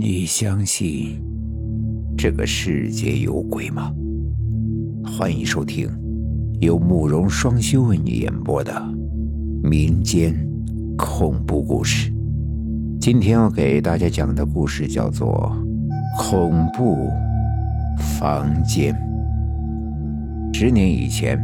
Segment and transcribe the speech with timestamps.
[0.00, 1.20] 你相信
[2.16, 3.92] 这个世界有鬼吗？
[5.04, 5.90] 欢迎收听
[6.60, 8.80] 由慕容双修为你演播的
[9.60, 10.32] 民间
[10.96, 12.12] 恐怖故事。
[13.00, 15.52] 今天要给大家讲的故事叫做
[16.30, 17.10] 《恐怖
[18.20, 18.94] 房间》。
[20.56, 21.36] 十年以前，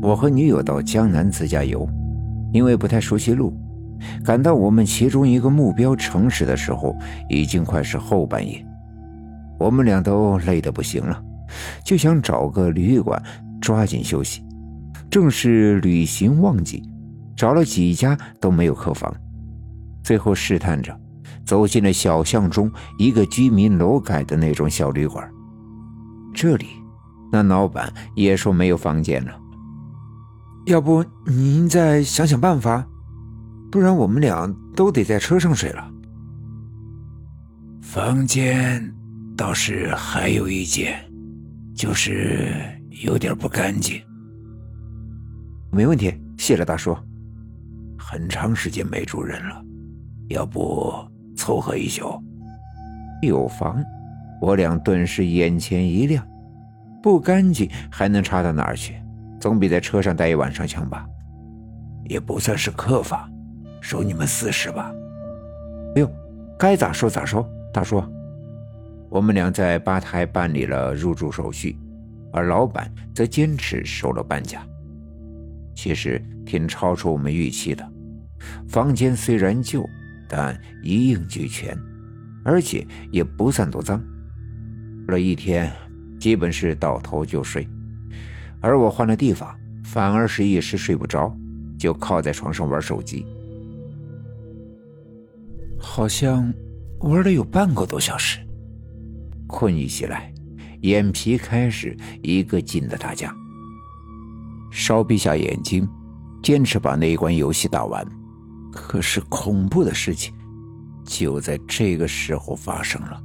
[0.00, 1.86] 我和女友到江南自驾游，
[2.54, 3.52] 因为不太熟悉路。
[4.24, 6.96] 赶到我们其中一个目标城市的时候，
[7.28, 8.64] 已经快是后半夜，
[9.58, 11.22] 我们俩都累得不行了，
[11.84, 13.22] 就想找个旅馆
[13.60, 14.42] 抓紧休息。
[15.10, 16.82] 正是旅行旺季，
[17.36, 19.14] 找了几家都没有客房，
[20.02, 20.98] 最后试探着
[21.44, 25.28] 走进了小巷中一个居民楼改的那种小旅馆。
[26.34, 26.66] 这里，
[27.30, 29.32] 那老板也说没有房间了。
[30.64, 32.86] 要不您再想想办法？
[33.72, 35.90] 不然我们俩都得在车上睡了。
[37.80, 38.94] 房间
[39.34, 40.94] 倒是还有一间，
[41.74, 42.52] 就是
[43.02, 43.98] 有点不干净。
[45.70, 46.94] 没问题，谢了大叔。
[47.98, 49.64] 很长时间没住人了，
[50.28, 50.92] 要不
[51.34, 52.22] 凑合一宿？
[53.22, 53.82] 有房，
[54.42, 56.22] 我俩顿时眼前一亮。
[57.02, 58.94] 不干净还能差到哪儿去？
[59.40, 61.06] 总比在车上待一晚上强吧？
[62.04, 63.26] 也不算是客房。
[63.82, 64.94] 收你们四十吧。
[65.92, 66.10] 不用，
[66.56, 67.44] 该咋收咋收。
[67.74, 68.02] 大叔，
[69.10, 71.76] 我们俩在吧台办理了入住手续，
[72.32, 74.64] 而老板则坚持收了半价。
[75.74, 77.86] 其实挺超出我们预期的。
[78.68, 79.84] 房间虽然旧，
[80.28, 81.76] 但一应俱全，
[82.44, 84.02] 而且也不算多脏。
[85.08, 85.72] 了一天，
[86.20, 87.68] 基本是倒头就睡，
[88.60, 89.52] 而我换了地方，
[89.84, 91.34] 反而是一时睡不着，
[91.78, 93.26] 就靠在床上玩手机。
[95.82, 96.50] 好像
[97.00, 98.38] 玩了有半个多小时，
[99.48, 100.32] 困意袭来，
[100.82, 103.34] 眼皮开始一个劲的打架。
[104.70, 105.86] 稍闭下眼睛，
[106.42, 108.06] 坚持把那一关游戏打完。
[108.70, 110.32] 可是恐怖的事情
[111.04, 113.22] 就在这个时候发生了。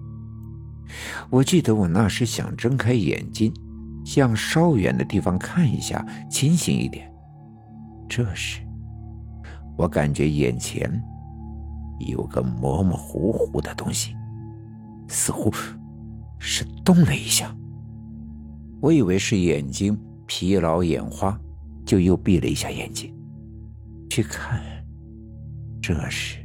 [1.29, 3.53] 我记得我那时想睁开眼睛，
[4.03, 7.09] 向稍远的地方看一下，清醒一点。
[8.09, 8.61] 这时，
[9.77, 10.91] 我感觉眼前……
[11.99, 14.15] 有个模模糊糊的东西，
[15.07, 15.51] 似乎
[16.39, 17.55] 是动了一下。
[18.79, 21.39] 我以为是眼睛疲劳眼花，
[21.85, 23.13] 就又闭了一下眼睛，
[24.09, 24.61] 去看。
[25.81, 26.37] 这时，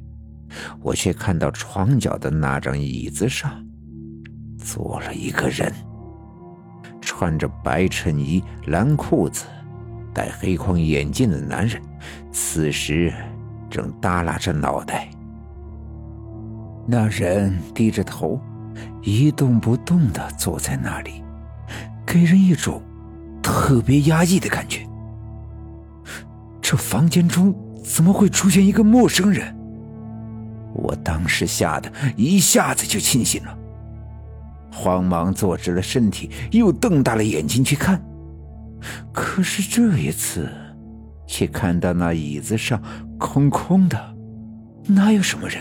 [0.80, 3.66] 我却看到床角的那张椅子上
[4.56, 5.72] 坐了一个人，
[7.00, 9.44] 穿着白衬衣、蓝裤子、
[10.14, 11.82] 戴黑框眼镜的男人，
[12.30, 13.12] 此时
[13.68, 15.10] 正耷拉着脑袋。
[16.86, 18.40] 那人低着头，
[19.02, 21.22] 一动不动的坐在那里，
[22.04, 22.82] 给人一种
[23.42, 24.86] 特别压抑的感觉。
[26.60, 27.54] 这房间中
[27.84, 29.54] 怎么会出现一个陌生人？
[30.74, 33.56] 我当时吓得一下子就清醒了，
[34.72, 38.02] 慌忙坐直了身体，又瞪大了眼睛去看。
[39.12, 40.50] 可是这一次，
[41.26, 42.82] 却看到那椅子上
[43.18, 44.14] 空空的，
[44.86, 45.60] 哪有什么人？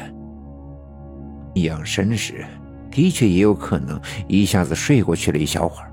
[1.55, 2.45] 养生时，
[2.89, 5.91] 的确也有可能一下子睡过去了一小会儿。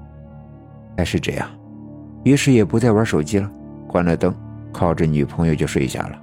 [0.96, 1.48] 还是这样，
[2.24, 3.50] 于是也不再玩手机了，
[3.86, 4.34] 关了灯，
[4.72, 6.18] 靠着女朋友就睡下了。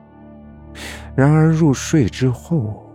[1.15, 2.85] 然而入睡之后，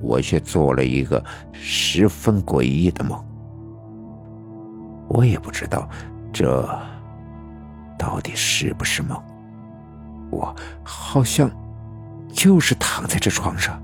[0.00, 1.22] 我却做了一个
[1.52, 3.18] 十分诡异的梦。
[5.08, 5.88] 我也不知道
[6.32, 6.68] 这
[7.98, 9.18] 到底是不是梦，
[10.30, 11.50] 我好像
[12.30, 13.80] 就是躺在这床上。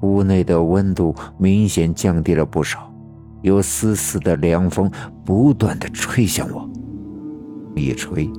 [0.00, 2.92] 屋内的温度明显降低了不少，
[3.42, 4.90] 有丝丝的凉风
[5.24, 6.68] 不断的吹向我，
[7.74, 8.30] 一吹，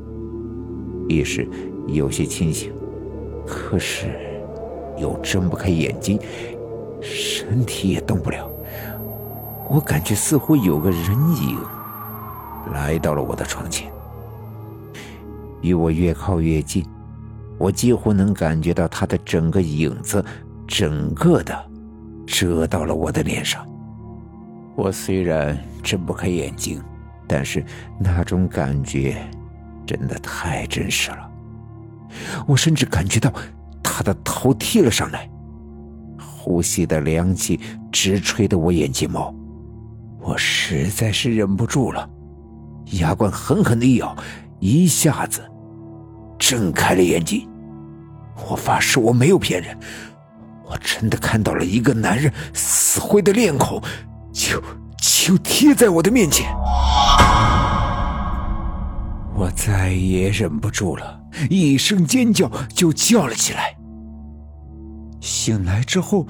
[1.07, 1.47] 意识
[1.88, 2.71] 有些清醒，
[3.45, 4.07] 可是
[4.97, 6.19] 又睁不开眼睛，
[7.01, 8.49] 身体也动不了。
[9.68, 11.57] 我感觉似乎有个人影
[12.71, 13.91] 来到了我的床前，
[15.62, 16.85] 与我越靠越近，
[17.57, 20.24] 我几乎能感觉到他的整个影子。
[20.67, 21.56] 整个的
[22.25, 23.65] 遮到了我的脸上。
[24.75, 26.81] 我虽然睁不开眼睛，
[27.27, 27.63] 但是
[28.00, 29.17] 那种感觉
[29.85, 31.31] 真的太真实了。
[32.45, 33.31] 我甚至感觉到
[33.83, 35.29] 他的头贴了上来，
[36.19, 37.59] 呼吸的凉气
[37.91, 39.33] 直吹得我眼睫毛。
[40.19, 42.09] 我实在是忍不住了，
[42.94, 44.15] 牙关狠狠的一咬，
[44.59, 45.41] 一下子
[46.38, 47.47] 睁开了眼睛。
[48.50, 49.77] 我发誓我没有骗人。
[50.67, 53.81] 我真的看到了一个男人死灰的脸孔，
[54.33, 54.62] 就
[55.00, 56.45] 就贴在我的面前。
[59.35, 61.19] 我再也忍不住了，
[61.50, 63.75] 一声尖叫就叫了起来。
[65.19, 66.25] 醒来之后，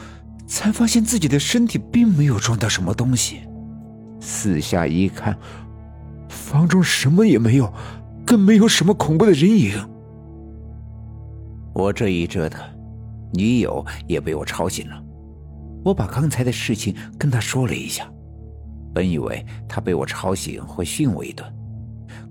[0.48, 3.42] 才发现自己的身体并没有撞到什么东西。
[4.20, 5.38] 四下一看，
[6.30, 7.72] 房中什么也没有，
[8.26, 9.78] 更没有什么恐怖的人影。
[11.74, 12.62] 我这一折腾，
[13.34, 15.04] 女友也被我吵醒了。
[15.84, 18.10] 我把刚才的事情跟她说了一下，
[18.94, 21.46] 本以为她被我吵醒会训我一顿。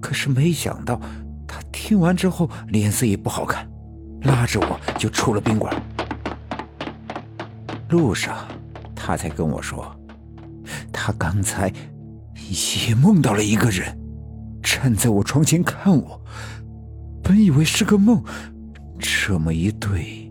[0.00, 1.00] 可是没想到，
[1.46, 3.68] 他听完之后脸色也不好看，
[4.22, 5.74] 拉着我就出了宾馆。
[7.90, 8.36] 路上，
[8.94, 9.94] 他才跟我说，
[10.92, 11.72] 他刚才
[12.86, 13.96] 也梦到了一个人，
[14.62, 16.20] 站在我床前看我。
[17.22, 18.22] 本以为是个梦，
[18.98, 20.30] 这么一对，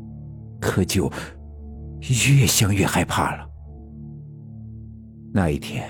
[0.64, 1.12] 可就
[2.02, 3.46] 越想越害怕了。
[5.34, 5.88] 那一天，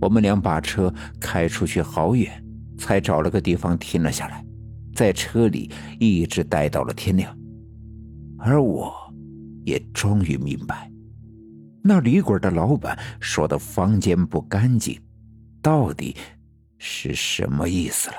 [0.00, 2.42] 我们俩把车开出去好远。
[2.78, 4.44] 才找了个地方停了下来，
[4.94, 7.34] 在车里一直待到了天亮，
[8.36, 8.92] 而我，
[9.64, 10.92] 也终于明白，
[11.82, 15.00] 那旅馆的老板说的房间不干净，
[15.62, 16.14] 到底
[16.76, 18.16] 是什么意思了。